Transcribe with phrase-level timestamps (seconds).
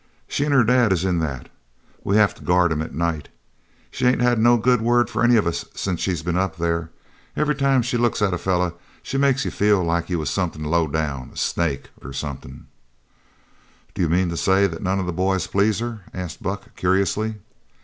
[0.27, 1.47] "She an' her dad is in that.
[2.03, 3.29] We have to guard 'em at night.
[3.91, 6.89] She ain't had no good word for any of us since she's been up there.
[7.37, 10.63] Every time she looks at a feller she makes you feel like you was somethin'
[10.63, 12.65] low down a snake, or somethin'."
[13.93, 17.35] "D'you mean to say none of the boys please her?" asked Buck curiously.